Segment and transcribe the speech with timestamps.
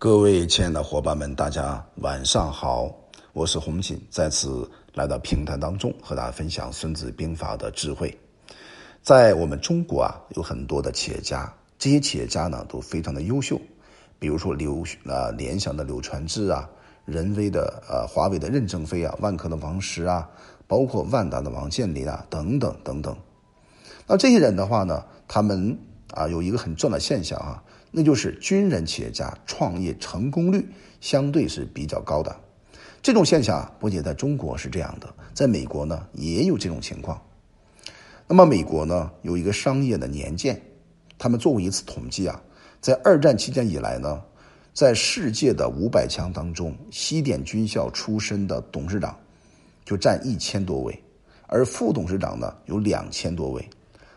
[0.00, 2.90] 各位亲爱的伙伴们，大家晚上好，
[3.34, 8.18] 我是洪锦，再次来到平台当中和大家分享《孙子兵法》的智慧。
[9.02, 13.60] 在我们中国啊，有很多的企业家，这些企业家呢都非常的优秀，
[14.18, 16.66] 比如说刘啊联想的柳传志啊，
[17.04, 20.26] 人威的呃华为的任正非啊，万科的王石啊，
[20.66, 23.14] 包括万达的王健林啊等等等等。
[24.06, 25.78] 那这些人的话呢，他们
[26.14, 27.62] 啊有一个很重要的现象啊。
[27.90, 30.68] 那就是军人企业家创业成功率
[31.00, 32.34] 相对是比较高的，
[33.02, 37.20] 这种现象啊，不仅在中国是这样的，在美国呢也有这种情况。
[38.28, 40.60] 那么美国呢有一个商业的年鉴，
[41.18, 42.40] 他们做过一次统计啊，
[42.80, 44.22] 在二战期间以来呢，
[44.72, 49.18] 在世界的五百强当中，西点军校出身的董事长
[49.84, 51.02] 就占一千多位，
[51.48, 53.68] 而副董事长呢有两千多位，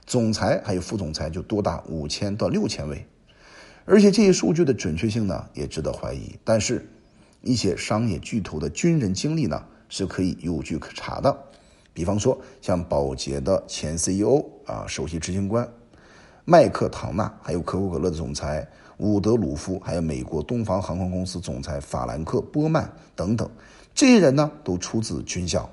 [0.06, 3.04] 总裁还有副总裁就多达五千到六千位。
[3.86, 6.38] 而且这些数据的准确性呢，也值得怀疑。
[6.44, 6.88] 但是，
[7.42, 11.38] 一些商业巨头的军人经历呢，是可以有据可查的。
[11.94, 15.70] 比方说，像宝洁的前 CEO 啊，首席执行官
[16.46, 23.50] 麦克唐纳，还有可口可乐的总裁伍德鲁夫，还有美国东方航空公司总裁法兰克波曼等等，
[23.94, 25.70] 这些人呢，都出自军校。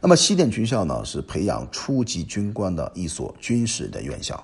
[0.00, 4.42] 那么，西点军校呢，是培养初级军官的一所军事的院校。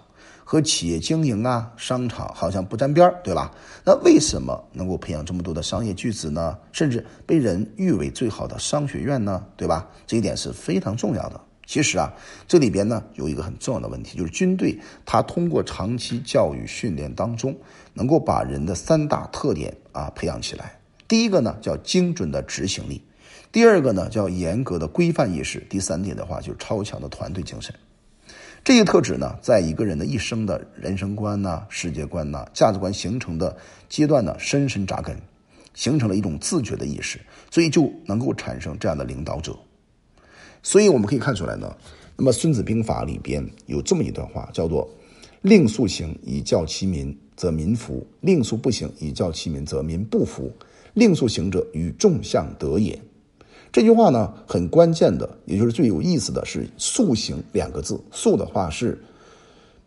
[0.49, 3.51] 和企业经营啊，商场好像不沾边对吧？
[3.85, 6.57] 那为什么能够培养这么多的商业巨子呢？
[6.71, 9.45] 甚至被人誉为最好的商学院呢？
[9.57, 9.89] 对吧？
[10.07, 11.41] 这一点是非常重要的。
[11.67, 12.15] 其实啊，
[12.47, 17.53] 这里边呢有一个很重要的问题，就是军队它通过长期教育训练当中，
[17.93, 20.79] 能够把人的三大特点啊培养起来。
[21.09, 23.03] 第一个呢叫精准的执行力，
[23.51, 27.75] 第二个呢叫严格的规范意识，第三点的话就是超强的团队精神。
[28.67, 33.57] 这些特质呢，在一个人的一生的人生观呐、世界观呐、价值观形成的
[33.89, 35.17] 阶段呢，深深扎根，
[35.73, 39.57] 形成了一种自觉的意识，所以就能够产生这样的领导者。
[40.65, 41.77] 所以我们可以看出来呢，
[42.17, 44.91] 那么《孙子兵法》里边有这么一段话，叫做
[45.43, 50.53] “令速行以教其民，则民服；令速不行以教其民，则民不服。
[50.95, 53.01] 令速行者，与众相得也。”
[53.77, 58.01] 这句话呢，很关键的，也就是最有意思的是“速行”两个字。
[58.11, 58.99] “速”的话是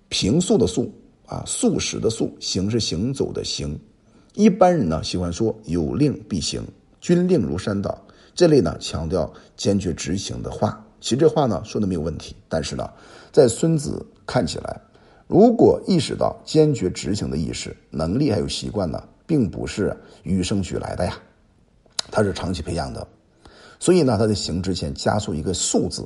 [0.09, 0.93] 平素的“速”
[1.25, 3.75] 啊，速食的“速”；“行”是行走的“行”。
[4.35, 6.63] 一般人呢喜欢说“有令必行，
[7.01, 7.99] 军令如山倒”
[8.35, 10.85] 这类呢强调坚决执行的话。
[11.01, 12.87] 其实这话呢说的没有问题，但是呢，
[13.31, 14.79] 在孙子看起来，
[15.25, 21.17] 如果意识到坚决执行的意识、能力还有习惯呢，并不是与生俱来的呀，
[22.11, 23.07] 它是长期培养的。
[23.79, 26.05] 所以呢，他在行之前加速一个“速”字，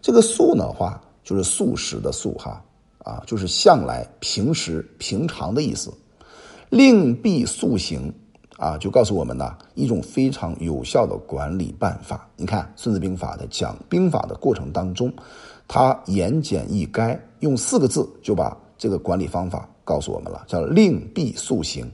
[0.00, 2.62] 这个“速”的话就是速食的“速”哈
[3.04, 5.92] 啊，就是向来、平时、平常的意思。
[6.70, 8.12] 令必速行
[8.56, 12.28] 啊，就告诉我们呢一种非常有效的管理办法。
[12.36, 15.12] 你看《孙子兵法》的讲兵法的过程当中，
[15.66, 21.90] 他言简意赅，用四个字就把这个管理方法告诉我们了，叫“令必速行”。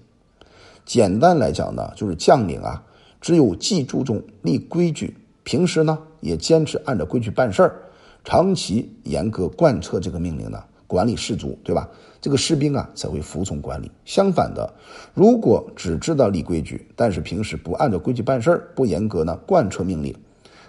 [0.84, 2.82] 简单来讲呢，就是将领啊。
[3.24, 7.80] 只有既注重立规矩，平时呢也坚持按照规矩办事儿，
[8.22, 11.88] 长期严格贯彻这个命令呢，管理士卒，对吧？
[12.20, 13.90] 这个士兵啊才会服从管理。
[14.04, 14.70] 相反的，
[15.14, 20.14] 如果只知道立规矩，但是平时不按照规矩办事儿，不严格呢贯彻命令，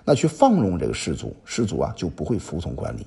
[0.05, 3.05] 那去放纵这个士卒，士卒啊就不会服从管理，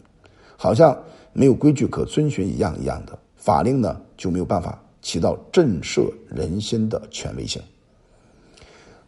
[0.59, 0.95] 好像
[1.33, 7.63] 没有规矩可遵循一样一样的，法令呢就没有办法起到震慑人心的权威性。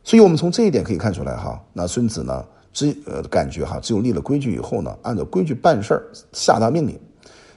[0.03, 6.03] 所以我们从这一点可以看出来哈，那孙子呢，只呃感觉哈，只有立了规矩以后呢，按照规矩办事儿，
[6.33, 6.99] 下达命令，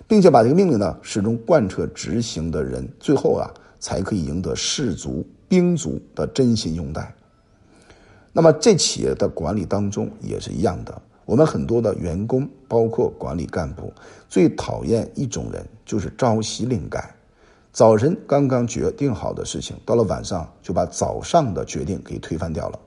[0.07, 3.49] 并且把这个命令呢始终贯彻执行的人，最后啊
[3.79, 7.13] 才可以赢得士卒、兵卒的真心拥戴。
[8.33, 13.93] 那么这企业的管理当中也是一样的，我们很多的员工，包括管理干部，
[14.27, 17.15] 最讨厌一种人，就是朝夕令改。
[17.73, 22.79] 早晨刚刚决定好的事情，到了晚上就把早上的决定给推翻掉了，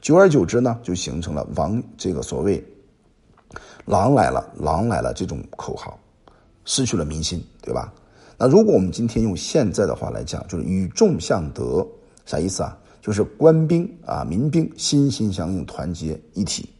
[0.00, 2.64] 久而久之呢，就形成了王这个所谓
[3.86, 5.98] “狼来了，狼来了”这种口号，
[6.64, 7.92] 失去了民心，对吧？
[8.38, 11.84] 那如果我们今天用现在的话来讲，就是与众相得，
[12.24, 12.78] 啥意思啊？
[13.02, 16.70] 就是官兵啊、民兵心心相印、团结一体。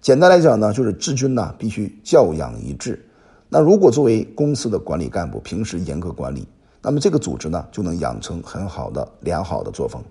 [0.00, 3.08] 简单来讲呢，就是治军呢必须教养一致。
[3.48, 6.44] 那如果作为公司的管理干部，平时严格管理。
[6.82, 10.02] 那么这个组织呢，就能养成很好的良好的作风。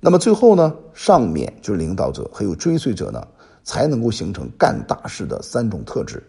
[0.00, 3.26] 那么最后呢，上面就是领导者还有追随者呢，
[3.62, 6.22] 才能够形成干大事的三种特质。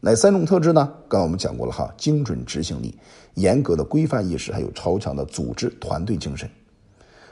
[0.00, 0.86] 哪三种特质呢？
[1.08, 2.94] 刚刚我们讲过了哈，精准执行力、
[3.34, 6.48] 严格的规范意识，还有超强的组织团队精神。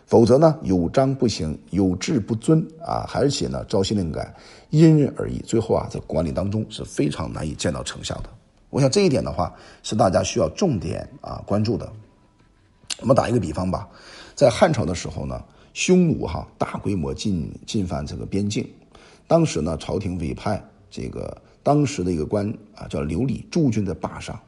[0.07, 4.35] 否则呢，有章不行，有制不遵啊，而且呢，朝夕令改，
[4.71, 8.31] 因人而异，最后啊，在管理当中是非常难以见到成效的。
[8.73, 11.93] 我想这一点的话，是大家需要重点啊关注的。
[13.01, 13.87] 我们打一个比方吧，
[14.35, 18.67] 在汉朝的时候呢，匈奴哈大规模进进犯这个边境，
[19.27, 24.41] 当时呢，朝廷委派这个当时的一个官啊，叫刘礼驻军在坝上。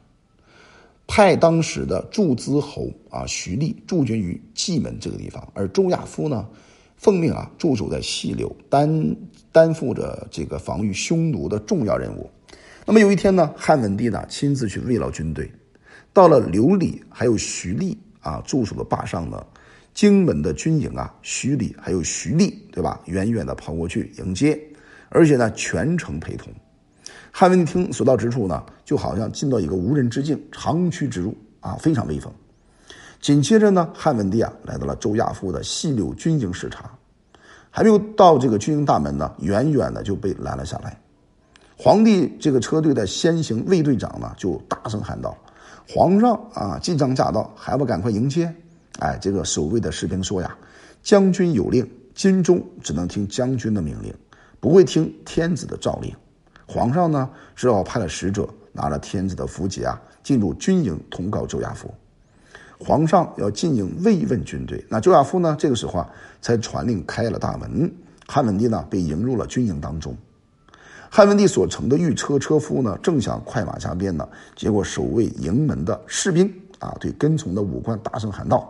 [1.05, 6.47] 派当时的驻资侯啊徐立驻军于蓟门这个地方，而周亚夫呢，
[6.97, 9.15] 奉命啊驻守在细柳，担
[9.51, 12.27] 担负着这个防御匈奴的重要任务。
[12.87, 15.51] 那么有一天呢，汉文帝呢亲自去慰劳军队，
[16.13, 19.43] 到了刘礼还有徐厉啊驻守的坝上呢，
[19.95, 24.61] 荆门的军营啊，徐礼还有徐厉对吧，远远的跑过去迎接，
[25.09, 26.53] 而且呢全程陪同。
[27.31, 32.31] 汉文帝听所到之处呢，就好像进到一个无人之境，长驱直入啊，非常威风。
[33.19, 36.91] 紧接着呢，汉文帝啊来到了周亚夫的细柳军营视察，
[37.71, 40.95] 还没有到这个军营大门呢，远远的就被拦了下来。
[41.77, 45.37] 皇帝这个车队的先行卫队长呢，就大声喊道
[45.87, 48.53] ：“皇上啊，即将驾到，还不赶快迎接？”
[48.99, 50.55] 哎，这个守卫的士兵说呀
[51.03, 54.13] ：“将军有令，军中只能听将军的命令，
[54.61, 56.15] 不会听天子的诏令。”
[56.65, 61.93] 皇上呢，只好派了使者，拿了天子的符节啊，进入军营通告周亚夫。
[62.79, 66.09] 皇上要进营慰问军队，那周亚夫呢，这个时候啊，
[66.41, 67.93] 才传令开了大门。
[68.25, 70.15] 汉文帝呢，被迎入了军营当中。
[71.15, 78.69] 汉文帝所乘的御车车夫呢，正想快马加鞭呢，结果守卫营门的士兵啊，对跟从的武官大声喊道：“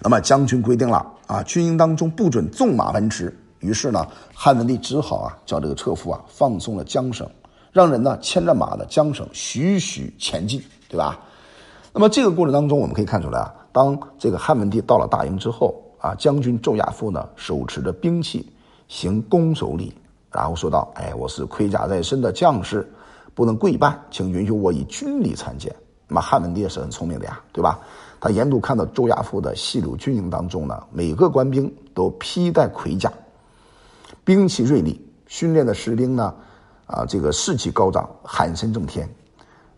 [0.00, 7.26] 那么将军规定了啊，军营当中不准纵马奔驰。”于是呢，汉文帝只好啊叫这个车夫啊放松了缰绳，
[7.72, 11.18] 让人呢牵着马的缰绳徐徐前进，对吧？
[11.94, 18.46] 那么这个过程当中，我们可以看出来啊，当这个汉文帝到了大营之后啊，将军周亚夫呢手持着兵器
[18.88, 19.90] 行攻守礼，
[20.34, 22.84] 然后说道：“哎，我是盔甲在身的将士，
[23.34, 25.74] 不能跪拜，请允许我以军礼参见。”
[26.08, 27.78] 那么汉文帝也是很聪明的呀，对吧？
[28.20, 33.12] 他沿途看到周亚夫的细鲁军营当中呢，每个官兵都披戴盔甲。
[34.24, 36.34] 兵器锐利，训练的士兵呢，
[36.86, 39.08] 啊，这个士气高涨，喊声震天。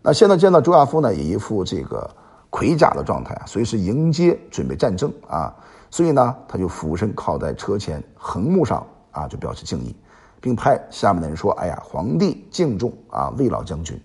[0.01, 2.09] 那现在见到周亚夫呢，也一副这个
[2.49, 5.53] 盔甲的状态啊，随时迎接准备战争啊。
[5.89, 9.95] 所以呢，他就俯身靠在车前横木上啊，就表示敬意，
[10.39, 13.99] 并派下面的人说：“哎呀，皇帝敬重啊，魏老将军。”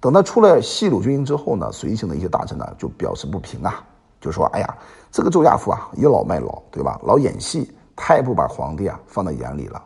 [0.00, 3.84] 等他出了西鲁军营之后呢，随行的一些大臣呢，就表示不平啊，
[4.20, 4.76] 就说：“哎呀，
[5.10, 7.00] 这个周亚夫啊，倚老卖老，对吧？
[7.04, 9.80] 老演戏。”太不把皇帝啊放在眼里了，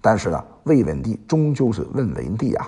[0.00, 2.66] 但是呢，魏文帝终究是魏文帝啊，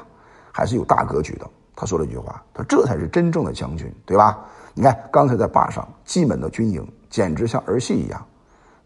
[0.53, 1.49] 还是有大格局的。
[1.75, 8.23] 他说了一句话：“他说这才是真正的将军，对吧？”你看刚才在坝上蓟门的军营，简直像儿戏一样。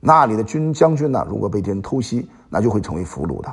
[0.06, 3.52] 那里的军将军呢，如果被敌人偷袭，那就会成为俘虏的。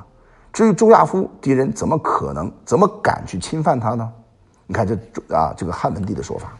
[0.51, 4.13] 至于周亚夫，敌人怎么可能、怎么敢去侵犯他呢？
[4.67, 4.94] 你看这
[5.35, 6.53] 啊，这个汉文帝的说法。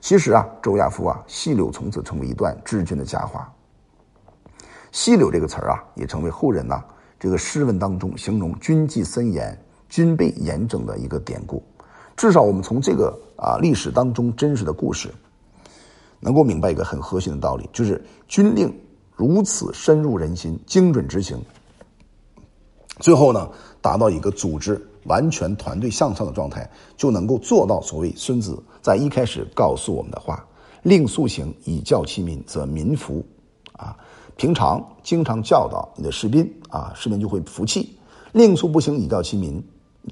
[0.00, 3.52] 其实啊，周亚夫啊，细柳从此成为一段治军的佳话。
[4.92, 6.80] 细柳这个词儿啊，也成为后人呐
[7.18, 9.58] 这个诗文当中形容军纪森严、
[9.88, 11.60] 军备严整的一个典故。
[12.16, 15.12] 至少我们从这个啊历史当中真实的故事，
[16.20, 18.72] 能够明白一个很核心的道理，就是军令
[19.14, 21.40] 如此深入人心、精准执行，
[23.00, 23.48] 最后呢
[23.80, 30.44] 达到一个组织完全团队向上的状态，就能够做到所谓孙子在一开始告诉我们的话
[30.82, 33.24] ：“令速行，以教其民，则民服。”
[33.72, 33.96] 啊。
[34.36, 37.82] 平常经常教导你的士兵啊，士兵就会服气；
[38.32, 39.62] 令速不行，以教其民，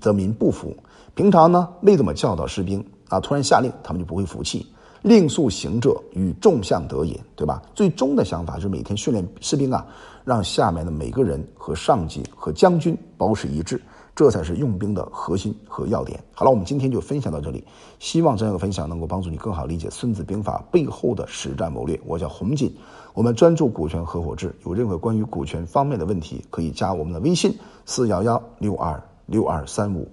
[0.00, 0.76] 则民不服。
[1.16, 4.71] 平常呢没怎么教导士兵啊，突然下令，他们就不会服气。
[5.02, 7.60] 令速行者，与众相得也，对吧？
[7.74, 9.84] 最终的想法是每天训练士兵啊，
[10.24, 13.82] 让下面的每个人和上级和将军保持一致，
[14.14, 16.22] 这才是用兵的核心和要点。
[16.32, 17.64] 好了，我们今天就分享到这里，
[17.98, 22.00] 希望这样的分享能够帮助你更好理解《孙子兵法》背后的实战谋略。
[22.06, 22.72] 我叫洪锦。
[23.12, 27.52] 我们专注股权合伙制，有任何关于股权方面的问题，可以加我们的微信
[27.84, 30.08] 四幺幺六二六二三五。